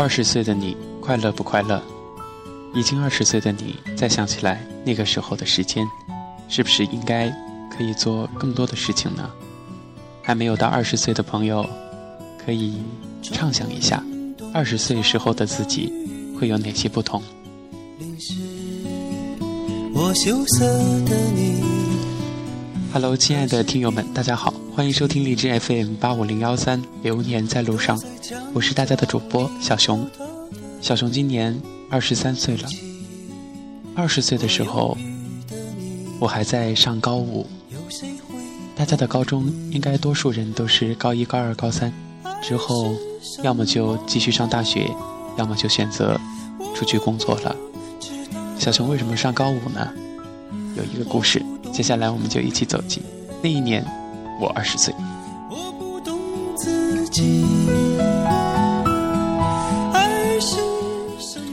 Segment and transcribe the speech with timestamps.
[0.00, 1.78] 二十岁的你快乐不快乐？
[2.74, 5.86] 已经二十岁的你再想起来那个时候的时间，
[6.48, 7.28] 是不是应该
[7.70, 9.30] 可以做更多的事情呢？
[10.22, 11.68] 还没有到二十岁的朋友，
[12.42, 12.78] 可以
[13.20, 14.02] 畅想一下，
[14.54, 15.92] 二十岁时候的自己
[16.40, 17.22] 会有哪些不同？
[19.92, 20.66] 我羞涩
[21.04, 21.62] 的你。
[22.90, 28.00] Hello，亲爱的听友们，大家好，欢迎收听荔枝 FM 八五零幺三，流年在路上，
[28.52, 30.08] 我是大家的主播小熊。
[30.80, 31.56] 小熊今年
[31.88, 32.68] 二十三岁了。
[33.94, 34.96] 二十岁的时候，
[36.18, 37.46] 我还在上高五。
[38.74, 41.92] 大家的高中应该多数人都是高一、高二、高三，
[42.42, 42.92] 之后
[43.42, 44.90] 要么就继续上大学，
[45.36, 46.18] 要么就选择
[46.74, 47.54] 出去工作了。
[48.58, 49.92] 小熊为什么上高五呢？
[50.76, 51.40] 有一个故事，
[51.72, 53.00] 接下来我们就一起走进
[53.42, 53.84] 那一年，
[54.40, 54.92] 我二十岁。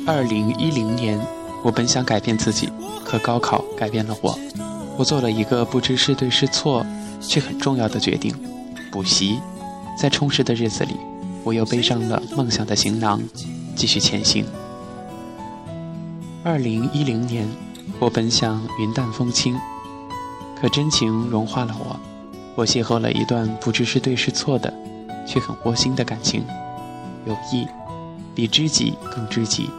[0.07, 1.19] 二零一零年，
[1.61, 2.71] 我本想改变自己，
[3.03, 4.39] 可高考改变了我。
[4.97, 6.85] 我做了一个不知是对是错，
[7.19, 8.33] 却很重要的决定：
[8.89, 9.37] 补习。
[9.99, 10.95] 在充实的日子里，
[11.43, 13.21] 我又背上了梦想的行囊，
[13.75, 14.45] 继续前行。
[16.41, 17.45] 二零一零年，
[17.99, 19.59] 我本想云淡风轻，
[20.61, 21.99] 可真情融化了我。
[22.55, 24.73] 我邂逅了一段不知是对是错的，
[25.27, 26.45] 却很窝心的感情，
[27.25, 27.67] 友谊
[28.33, 29.69] 比知己更知己。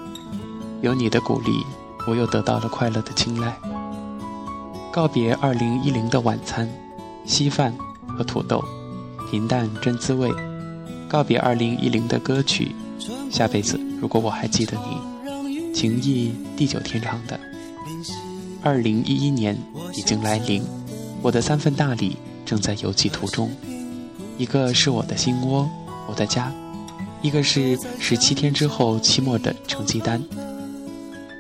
[0.81, 1.65] 有你的鼓励，
[2.07, 3.57] 我又得到了快乐的青睐。
[4.93, 6.69] 告别二零一零的晚餐，
[7.25, 7.75] 稀饭
[8.17, 8.65] 和土豆，
[9.31, 10.31] 平淡真滋味。
[11.09, 12.75] 告别二零一零的歌曲，
[13.31, 15.75] 下辈子如果我还记得你。
[15.75, 17.39] 情谊地久天长的。
[18.63, 19.57] 二零一一年
[19.95, 20.63] 已经来临，
[21.23, 23.51] 我的三份大礼正在邮寄途中。
[24.37, 25.69] 一个是我的心窝，
[26.09, 26.53] 我的家；
[27.23, 30.23] 一个是十七天之后期末的成绩单。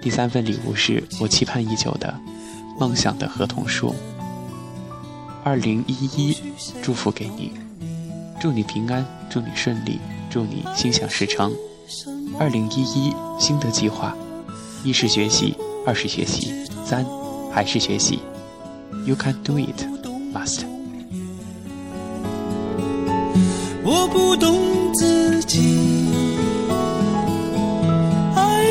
[0.01, 2.15] 第三份礼物是我期盼已久的
[2.79, 3.95] 梦想的合同书。
[5.45, 6.37] 二零一一，
[6.83, 7.53] 祝福给你，
[8.41, 9.99] 祝你平安，祝你顺利，
[10.31, 11.53] 祝你心想事成。
[12.39, 14.15] 二零一一，新的计划。
[14.85, 16.53] 一是学习，二是学习，
[16.85, 17.05] 三
[17.53, 18.21] 还是学习。
[19.05, 19.83] You can do it,
[20.33, 20.61] must。
[23.83, 25.98] 我不懂自己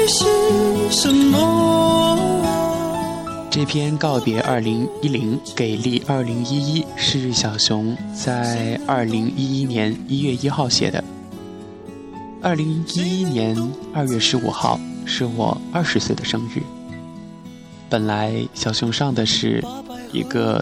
[0.08, 0.26] 是
[0.90, 2.18] 什么。
[3.52, 11.04] 这篇告别二零一零，给力二零一一，是小熊在二零一一年一月一号写的。
[12.42, 13.56] 二零一一年
[13.94, 14.80] 二月十五号。
[15.10, 16.62] 是我二十岁的生日。
[17.90, 19.64] 本来小熊上的是
[20.12, 20.62] 一个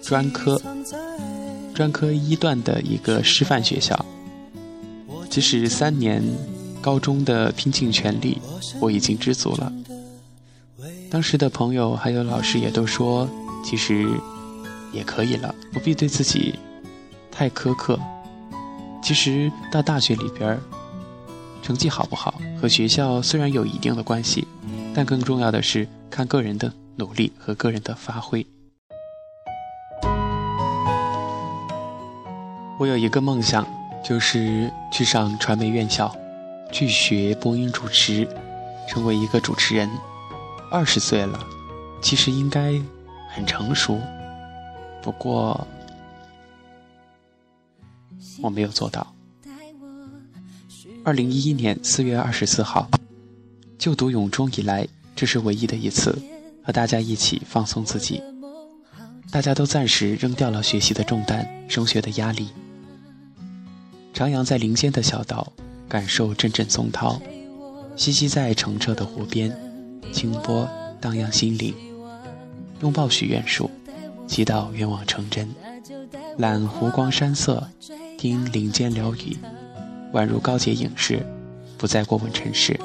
[0.00, 0.58] 专科，
[1.74, 4.06] 专科一段的一个师范学校。
[5.28, 6.22] 即使三年
[6.84, 8.38] 高中的拼尽全力，
[8.78, 9.72] 我已经知足了。
[11.10, 13.26] 当时的朋友还有老师也都说，
[13.64, 14.06] 其实
[14.92, 16.58] 也可以了，不必对自己
[17.32, 17.98] 太苛刻。
[19.02, 20.60] 其实到大学里边
[21.62, 24.46] 成绩好不好和学校虽然有一定的关系，
[24.94, 28.46] 但更重要的是看个人的努力和个人的发挥。
[32.78, 33.66] 我有一个梦想，
[34.04, 36.14] 就是去上传媒院校，
[36.74, 38.26] 去学播音主持，
[38.88, 39.88] 成为一个主持人。
[40.72, 41.38] 二十岁了，
[42.02, 42.82] 其实应该
[43.30, 44.00] 很成熟，
[45.00, 45.64] 不过
[48.42, 49.06] 我没有做到。
[51.04, 52.90] 二零一一年四月二十四号，
[53.78, 56.20] 就读永中以来，这是唯一的一次
[56.64, 58.20] 和大家一起放松自己。
[59.30, 62.48] 大家都暂时扔掉了学习的重担、升学的压力，
[64.12, 65.52] 徜徉在林间的小岛，
[65.88, 67.20] 感受阵阵松涛；
[67.96, 69.54] 栖息在澄澈的湖边，
[70.12, 70.68] 清波
[71.00, 71.74] 荡漾心灵。
[72.80, 73.70] 拥抱许愿树，
[74.26, 75.46] 祈祷愿望成真；
[76.38, 77.68] 览湖光山色，
[78.18, 79.36] 听林间鸟语。
[80.12, 81.24] 宛如高洁影视，
[81.76, 82.78] 不再过问尘世。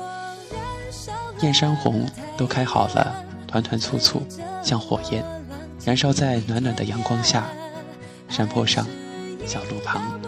[1.41, 2.05] 燕山红
[2.37, 4.21] 都开好了，团团簇簇，
[4.63, 5.23] 像火焰，
[5.85, 7.49] 燃烧在暖暖的阳光下。
[8.27, 8.85] 山坡上，
[9.45, 10.19] 小路旁，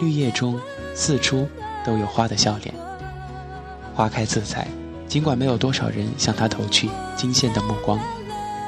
[0.00, 0.58] 绿叶中，
[0.94, 1.46] 四处
[1.84, 2.74] 都有花的笑脸。
[3.94, 4.66] 花开自在，
[5.06, 8.00] 尽管没有多少人向它投去惊羡的目光，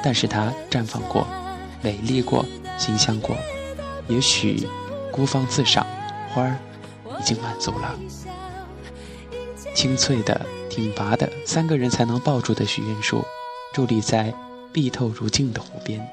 [0.03, 1.27] 但是它绽放过，
[1.81, 2.45] 美丽过，
[2.77, 3.35] 馨香过。
[4.07, 4.67] 也许
[5.11, 5.85] 孤芳自赏，
[6.33, 6.57] 花儿。
[7.19, 7.95] 已经满足了。
[9.73, 13.25] 清脆的、挺拔的，三个人才能抱住的许愿树，
[13.73, 14.31] 伫立在
[14.71, 16.07] 碧透如镜的湖边，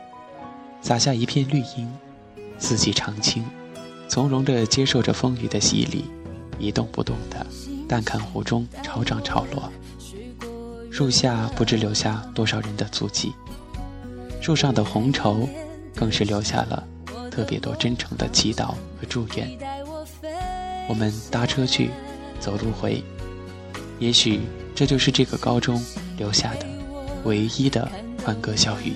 [0.80, 1.92] 洒下一片绿荫。
[2.58, 3.44] 四季常青，
[4.08, 6.06] 从容地接受着风雨的洗礼，
[6.58, 7.46] 一动不动地
[7.88, 9.70] 但看湖中潮涨潮落。
[10.90, 13.32] 树下不知留下多少人的足迹，
[14.40, 15.48] 树上的红绸
[15.94, 16.86] 更是留下了
[17.30, 19.50] 特别多真诚的祈祷和祝愿。
[20.88, 21.90] 我们搭车去，
[22.38, 23.02] 走路回，
[23.98, 24.40] 也许
[24.74, 25.82] 这就是这个高中
[26.16, 26.66] 留下的
[27.24, 27.90] 唯一的
[28.24, 28.94] 欢歌笑语。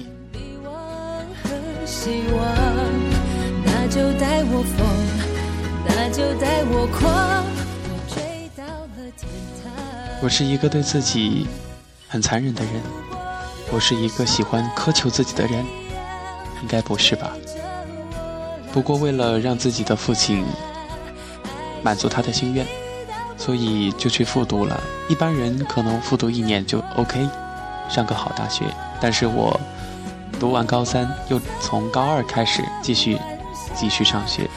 [3.65, 4.63] 那就带我
[6.11, 7.45] 就带我狂，
[8.09, 9.31] 追到了天
[9.63, 9.73] 堂。
[10.23, 11.47] 我是一个对自己。
[12.11, 12.73] 很残忍的人，
[13.71, 15.63] 我是一个喜欢苛求自己的人，
[16.63, 17.33] 应该不是吧？
[18.73, 20.43] 不过为了让自己的父亲
[21.83, 22.67] 满足他的心愿，
[23.37, 24.81] 所以就去复读了。
[25.07, 27.29] 一般人可能复读一年就 OK，
[27.91, 28.65] 上个好大学。
[29.03, 29.61] 但是我
[30.41, 33.19] 读完高三，又从高二开始继续
[33.75, 34.49] 继续上学，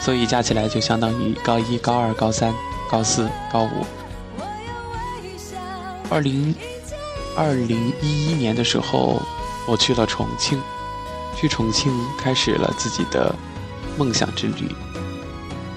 [0.00, 2.54] 所以加起来就相当于高一、高二、高三、
[2.90, 3.86] 高四、高五。
[6.10, 6.54] 二零
[7.36, 9.20] 二零一一年的时候，
[9.66, 10.60] 我去了重庆，
[11.36, 13.34] 去重庆开始了自己的
[13.98, 14.74] 梦想之旅。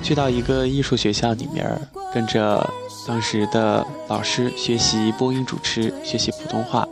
[0.01, 1.79] 去到一个艺术学校里面，
[2.13, 2.67] 跟着
[3.07, 6.87] 当时的老师学习播音主持，学习普通话。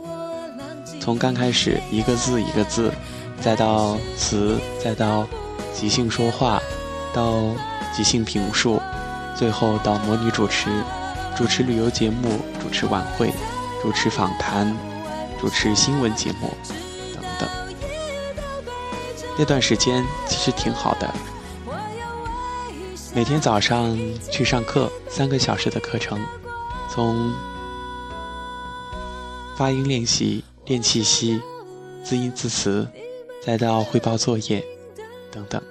[1.00, 2.92] 从刚开始一个字一个字，
[3.40, 5.26] 再到词，再到
[5.72, 6.62] 即兴说话，
[7.12, 7.54] 到
[7.94, 8.80] 即兴评述，
[9.36, 10.70] 最后到模拟主持。
[11.36, 13.32] 主持旅游节目，主持晚会，
[13.80, 14.76] 主持访谈，
[15.40, 16.52] 主持新闻节目，
[17.14, 17.48] 等等。
[19.38, 21.10] 那段时间其实挺好的，
[23.14, 23.98] 每天早上
[24.30, 26.20] 去上课，三个小时的课程，
[26.90, 27.32] 从
[29.56, 31.40] 发音练习、练气息、
[32.04, 32.86] 字音字词，
[33.42, 34.62] 再到汇报作业，
[35.30, 35.62] 等等。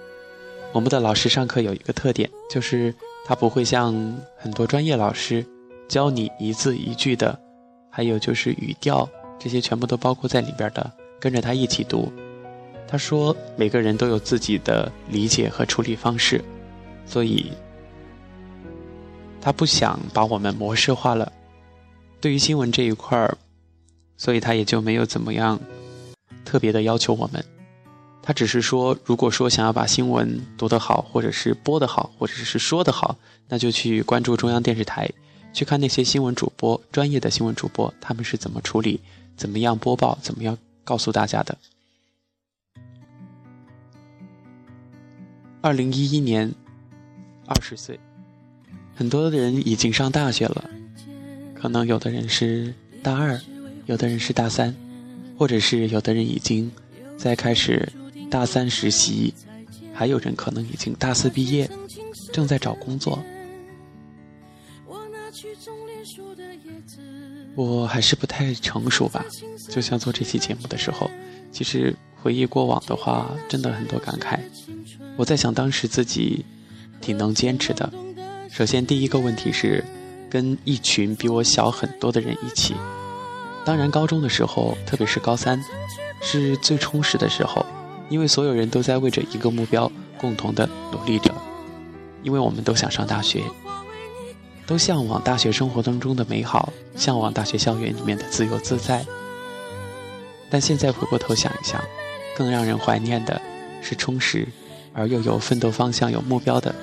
[0.71, 2.93] 我们的老师上课有一个特点，就是
[3.25, 3.93] 他不会像
[4.37, 5.45] 很多专业老师。
[5.87, 7.37] 教你一字一句的，
[7.89, 12.11] 还有就是语调，这些全部都包括在里边的，跟着他一起读。
[12.87, 16.43] 他说每个人都有自己的理解和处理方式，
[17.07, 17.51] 所以
[19.41, 21.31] 他不想把我们模式化了。
[22.21, 23.35] 对于新闻这一块儿，
[24.15, 25.59] 所以他也就没有怎么样
[26.45, 27.43] 特别的要求我们。
[28.29, 33.17] 他只是说，如果说想要把新闻读得好，或者是播得好，或者是说得好，
[33.47, 35.09] 那就去关注中央电视台。
[35.51, 38.99] 去看那些新闻主播，专业的新闻主播，他们是怎么处理、
[39.35, 41.57] 怎么样播报、怎么样告诉大家的。
[45.61, 46.53] 二零一一年，
[47.47, 47.99] 二十岁，
[48.95, 50.69] 很多人已经上大学了，
[51.55, 52.71] 可能有的人是
[53.01, 53.41] 大二，
[53.87, 54.75] 有的人是大三，
[55.35, 56.71] 或者是有的人已经
[57.17, 57.91] 在开始
[58.29, 59.33] 大三实习，
[59.93, 61.69] 还有人可能已经大四毕业，
[62.31, 63.19] 正在找工作。
[67.55, 69.25] 我还是不太成熟吧，
[69.69, 71.09] 就像做这期节目的时候，
[71.51, 74.39] 其实回忆过往的话，真的很多感慨。
[75.17, 76.45] 我在想当时自己
[77.01, 77.91] 挺能坚持的。
[78.49, 79.83] 首先第一个问题是，
[80.29, 82.75] 跟一群比我小很多的人一起。
[83.65, 85.61] 当然高中的时候，特别是高三，
[86.21, 87.65] 是最充实的时候，
[88.09, 91.33] 因为所有人都在为着一个目标共同的努力着，
[92.23, 93.43] 因为我们都想上大学。
[94.65, 99.03] 都向往大学生活当中的美好，向往大学校园里面的自由自在。
[100.47, 101.83] 但现在回过头想一想，
[102.35, 103.41] 更让人怀念的
[103.81, 104.47] 是充实
[104.93, 106.75] 而又有奋斗方向、有目标的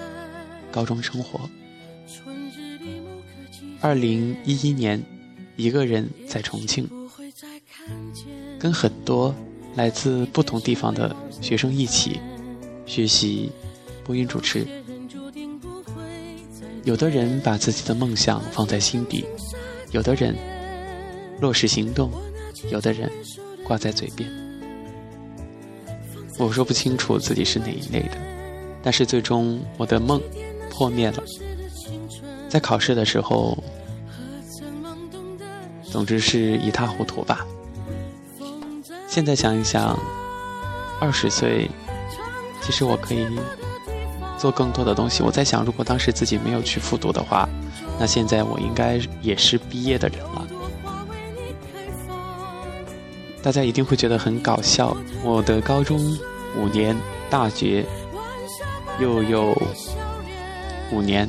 [0.73, 1.41] 高中生活。
[3.81, 5.01] 二零一一年，
[5.55, 6.91] 一个人在重庆，
[8.59, 9.33] 跟很多
[9.77, 12.19] 来自不同地方的学生一起
[12.87, 13.53] 学习
[14.03, 14.67] 播音主持。
[16.83, 19.25] 有的人把自己的梦想放在心底，
[19.91, 20.35] 有的人
[21.41, 22.11] 落实行动，
[22.71, 23.11] 有的人
[23.65, 24.29] 挂在嘴边。
[26.39, 28.17] 我说不清楚自己是哪一类的，
[28.83, 30.21] 但是最终我的梦
[30.71, 31.23] 破灭了。
[32.49, 33.63] 在考试的时候，
[35.83, 37.47] 总之是一塌糊涂吧。
[39.17, 39.99] 现在想一想，
[41.01, 41.71] 二十岁，
[42.61, 43.27] 其实我可以。
[44.37, 45.23] 做更多的东西。
[45.23, 47.49] 我在想，如果当时自己没有去复读的话，
[47.99, 50.47] 那现在我应该也是毕业的人了。
[53.43, 54.95] 大家一定会觉得很搞笑。
[55.25, 55.99] 我的高中
[56.55, 56.95] 五年，
[57.31, 57.87] 大学
[59.01, 59.57] 又有
[60.93, 61.27] 五年，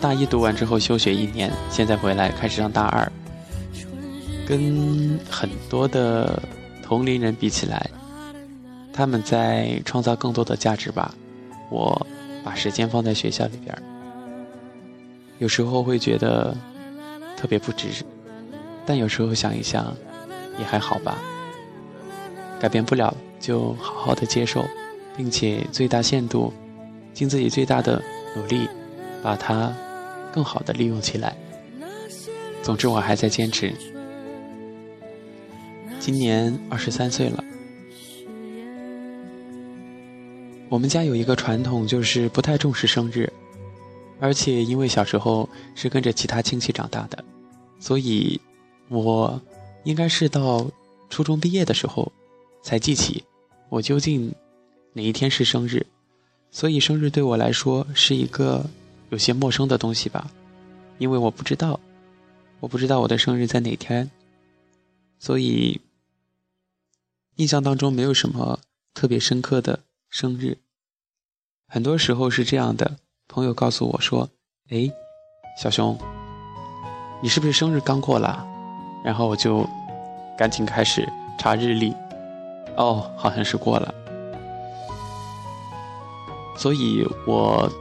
[0.00, 3.12] 大一读完之后休学一年，现在回来开始上大二。
[4.48, 6.42] 跟很多的
[6.90, 7.88] 同龄人比起来，
[8.92, 11.14] 他们在创造更多的价值吧。
[11.70, 12.04] 我
[12.42, 13.72] 把时间放在学校里边
[15.38, 16.52] 有时候会觉得
[17.36, 18.04] 特别不值，
[18.84, 19.96] 但有时候想一想，
[20.58, 21.16] 也还好吧。
[22.58, 24.64] 改变不了，就好好的接受，
[25.16, 26.52] 并且最大限度，
[27.14, 28.02] 尽自己最大的
[28.34, 28.68] 努力，
[29.22, 29.72] 把它
[30.32, 31.36] 更好的利用起来。
[32.64, 33.72] 总之，我还在坚持。
[36.10, 37.44] 今年二十三岁了。
[40.68, 43.32] 我们家有一个传统，就是不太重视生日，
[44.18, 47.24] 而且因为小时候是跟着其他亲戚长大的，
[47.78, 48.40] 所以，
[48.88, 49.40] 我
[49.84, 50.68] 应该是到
[51.10, 52.10] 初中毕业的时候，
[52.60, 53.22] 才记起
[53.68, 54.34] 我究竟
[54.92, 55.86] 哪一天是生日，
[56.50, 58.68] 所以生日对我来说是一个
[59.10, 60.28] 有些陌生的东西吧，
[60.98, 61.78] 因为我不知道，
[62.58, 64.10] 我不知道我的生日在哪天，
[65.20, 65.80] 所以
[67.40, 68.60] 印象当中没有什么
[68.92, 69.80] 特别深刻的。
[70.10, 70.58] 生日，
[71.66, 72.98] 很多时候是这样的。
[73.28, 74.28] 朋友告诉我说
[74.68, 74.90] ：“哎，
[75.56, 75.96] 小熊，
[77.22, 78.46] 你是不是生日刚过了？”
[79.02, 79.66] 然后我就
[80.36, 81.94] 赶紧开始查日历。
[82.76, 83.94] 哦，好像是过了。
[86.58, 87.72] 所以我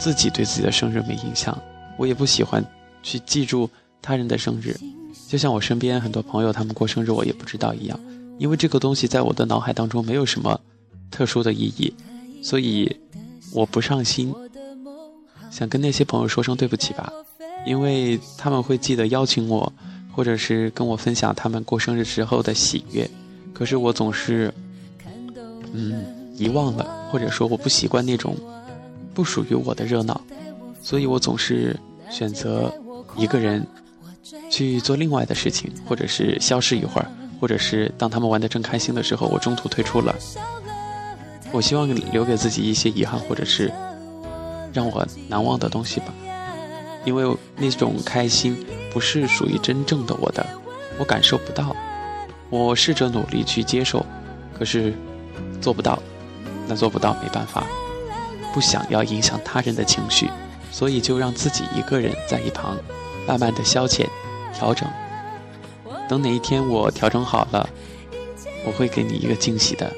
[0.00, 1.56] 自己对自己的生日没印象，
[1.96, 2.64] 我也不喜欢
[3.00, 3.70] 去记住
[4.02, 4.76] 他人的生日。
[5.28, 7.98] 就像我身边很多朋友，他们过生日我也不知道一样。
[8.38, 10.60] 因为这个东西在我的脑海当中没有什么
[11.10, 11.92] 特殊的意义，
[12.42, 12.94] 所以
[13.52, 14.32] 我不上心。
[15.50, 17.10] 想跟那些朋友说声对不起吧，
[17.66, 19.72] 因为他们会记得邀请我，
[20.12, 23.08] 或者是跟我分享他们过生日时候的喜悦。
[23.54, 24.52] 可是我总是，
[25.72, 26.04] 嗯，
[26.36, 28.36] 遗忘了，或者说我不习惯那种
[29.14, 30.20] 不属于我的热闹，
[30.82, 31.74] 所以我总是
[32.10, 32.70] 选择
[33.16, 33.66] 一个人
[34.56, 37.06] 去做另外的事情，或者是消失一会儿。
[37.38, 40.16] 或者是当他们玩得正开心的时候，我中途退出了。
[41.52, 43.70] 我希望留给自己一些遗憾，或者是
[44.72, 46.06] 让我难忘的东西吧。
[47.04, 48.56] 因为那种开心
[48.90, 50.46] 不是属于真正的我的，
[50.98, 51.76] 我感受不到。
[52.48, 54.04] 我试着努力去接受，
[54.58, 54.94] 可是
[55.60, 56.02] 做不到。
[56.66, 57.66] 那做不到没办法，
[58.54, 60.30] 不想要影响他人的情绪，
[60.72, 62.78] 所以就让自己一个人在一旁，
[63.28, 64.06] 慢慢的消遣、
[64.56, 64.88] 调整。
[66.08, 67.68] 等哪一天我调整好了，
[68.64, 69.92] 我会给你一个惊喜的。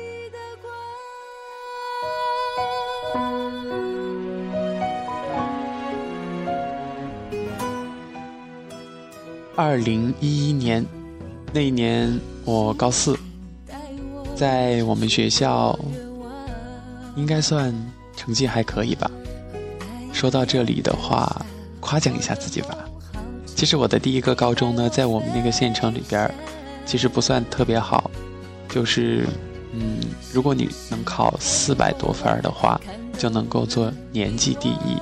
[9.54, 10.86] 二零一一年，
[11.52, 13.18] 那一年我高四，
[14.36, 15.78] 在我们学校
[17.16, 17.74] 应该算
[18.16, 19.10] 成绩还可以吧。
[20.12, 21.44] 说到这里的话，
[21.80, 22.77] 夸奖一下自己吧。
[23.58, 26.32] 其实我的第一个高中呢，在我们那个县城里边
[26.86, 28.08] 其实不算特别好，
[28.68, 29.26] 就是，
[29.72, 29.98] 嗯，
[30.32, 32.80] 如果你能考四百多分的话，
[33.18, 34.96] 就能够做年级第一，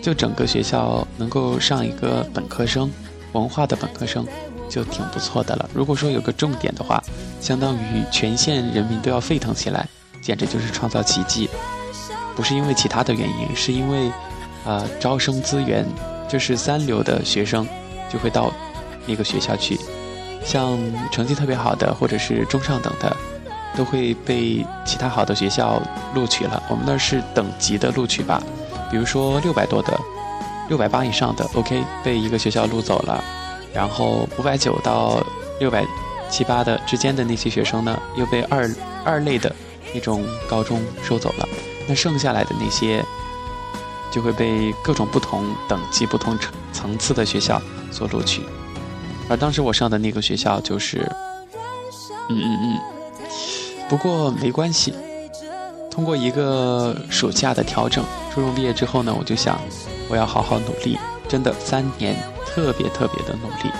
[0.00, 2.90] 就整个学校能够上一个本科生，
[3.32, 4.26] 文化的本科生，
[4.66, 5.68] 就挺不错的了。
[5.74, 7.04] 如果说有个重点的话，
[7.38, 9.86] 相当于全县人民都要沸腾起来，
[10.22, 11.50] 简直就是创造奇迹。
[12.34, 14.10] 不是因为其他的原因，是因为，
[14.64, 15.86] 啊，招生资源。
[16.32, 17.68] 就是三流的学生
[18.10, 18.50] 就会到
[19.04, 19.78] 那个学校去，
[20.42, 20.78] 像
[21.10, 23.14] 成绩特别好的或者是中上等的，
[23.76, 25.78] 都会被其他好的学校
[26.14, 26.62] 录取了。
[26.70, 28.42] 我们那是等级的录取吧，
[28.90, 30.00] 比如说六百多的、
[30.70, 33.22] 六百八以上的，OK 被一个学校录走了，
[33.74, 35.22] 然后五百九到
[35.60, 35.84] 六百
[36.30, 38.74] 七八的之间的那些学生呢，又被二
[39.04, 39.54] 二类的
[39.92, 41.46] 那种高中收走了。
[41.86, 43.04] 那剩下来的那些。
[44.12, 48.42] 就会被各种不同等级、不同层层次的学校所录取，
[49.28, 51.10] 而当时我上的那个学校就是，
[52.28, 52.78] 嗯嗯嗯，
[53.88, 54.94] 不过没关系。
[55.90, 59.58] 通过一个暑假的调整，初中毕业之后呢，我就想，
[60.08, 62.14] 我要好好努力，真的三年
[62.46, 63.72] 特别特别的努力。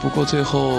[0.00, 0.70] 不过最后。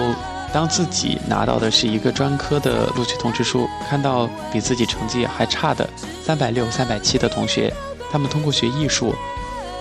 [0.52, 5.88] 当自己拿到的是一个专科的录取通知书，看到比自己成绩还差的
[6.22, 7.72] 三百六、三百七的同学，
[8.10, 9.14] 他们通过学艺术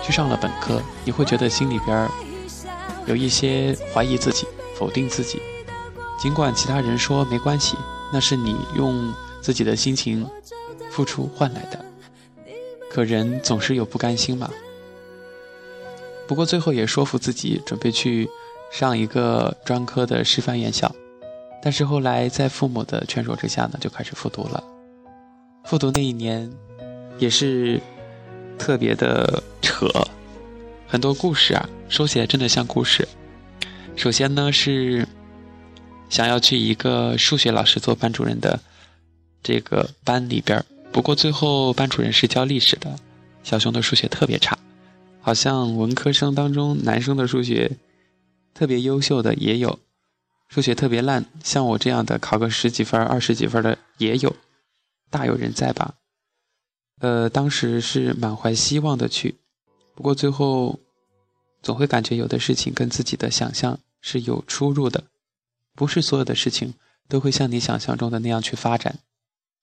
[0.02, 2.10] 去上了本科，你会觉得心里边
[3.06, 5.42] 有一些怀疑自己、否定自己。
[6.18, 7.76] 尽管其他人说没关系，
[8.14, 10.26] 那是你用自己的心情
[10.90, 11.84] 付出换来的，
[12.90, 14.50] 可人总是有不甘心嘛。
[16.28, 18.30] 不过最后也说服自己，准备去。
[18.72, 20.90] 上一个专科的师范院校，
[21.62, 24.64] 但是后来在父母的劝说之下呢，就开始复读了。
[25.66, 26.50] 复读那一年，
[27.20, 27.80] 也是
[28.58, 29.88] 特别的扯，
[30.88, 33.08] 很多故事啊，说起来真的像故事。
[33.98, 35.06] 首先呢是
[36.10, 38.58] 想要去一个数学老师做班主任的
[39.44, 42.96] 这个班里边儿，不过最后班主任是教历史的，
[43.44, 44.58] 小熊的数学特别差，
[45.20, 47.70] 好像文科生当中男生的数学
[48.54, 49.80] 特别优秀的也有，
[50.48, 54.36] 数学特别烂，像我这样的考个十几分、二十几分的也有，
[55.10, 55.96] 大有人在吧？
[57.00, 59.36] 呃，当时是满怀希望的去，
[59.96, 60.80] 不过最后
[61.62, 65.04] 总会感觉有的事情跟自己的想象是有出入的，
[65.74, 66.74] 不是所有的事情
[67.08, 69.00] 都会像你想象中的那样去发展，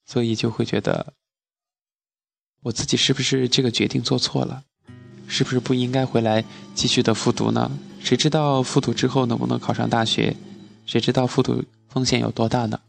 [0.05, 1.13] 所以就会觉得。
[2.63, 4.65] 我自己是不是这个决定做错了？
[5.29, 6.43] 是不是不应该回来
[6.75, 7.71] 继续的复读呢？
[8.01, 10.35] 谁知道复读之后能不能考上大学？
[10.87, 12.81] 谁知道复读风险有多大呢？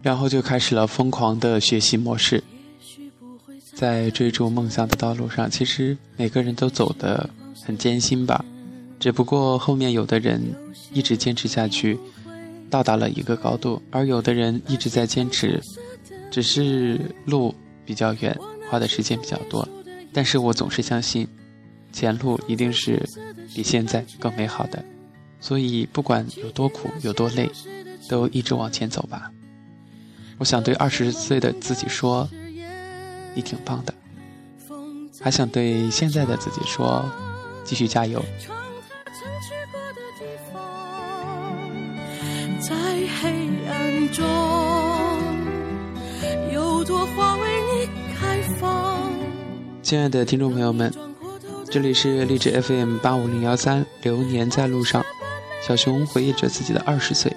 [0.00, 2.44] 然后就开始了疯狂的学习模式。
[3.74, 7.28] 在追逐梦想的道路上，其实每个人都走得
[7.64, 8.44] 很艰辛吧。
[9.04, 10.40] 只不过后面有的人
[10.90, 12.00] 一直坚持下去，
[12.70, 15.60] 到达了一个高度，而有的人一直在坚持，
[16.30, 18.34] 只是路比较远，
[18.70, 19.68] 花的时间比较多。
[20.10, 21.28] 但是我总是相信，
[21.92, 23.06] 前路一定是
[23.54, 24.82] 比现在更美好的。
[25.38, 27.50] 所以不管有多苦有多累，
[28.08, 29.30] 都一直往前走吧。
[30.38, 32.26] 我想对二十岁的自己说。
[33.34, 33.92] 你挺棒的，
[35.20, 37.04] 还想对现在的自己说，
[37.64, 38.24] 继续加油。
[42.66, 42.74] 在
[43.20, 43.28] 黑
[43.68, 44.24] 暗中，
[46.50, 47.86] 有朵花为你
[48.18, 49.12] 开放。
[49.82, 50.90] 亲爱的听众朋友们，
[51.70, 55.04] 这里是励志 FM 八五零幺三，流年在路上，
[55.62, 57.30] 小熊回忆着自己的二十岁。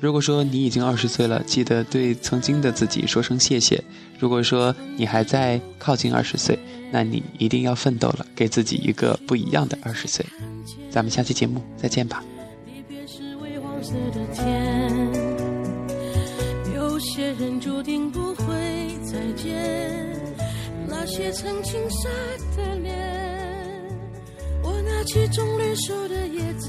[0.00, 3.84] 如果说你已经二十岁了，记得对曾经的自己说声谢谢。
[4.18, 6.58] 如果说你还在靠近二十岁，
[6.90, 10.24] 那你一定要奋斗了，给自己一个不一样的二十岁。
[10.90, 12.24] 咱们下期节目再见吧。
[12.64, 14.19] 你别是为黄色的
[21.40, 22.10] 成青涩
[22.54, 22.94] 的脸，
[24.62, 26.68] 我拿起棕榈树的叶子。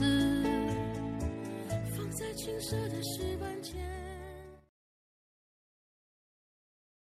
[1.93, 3.30] 放在青涩的时。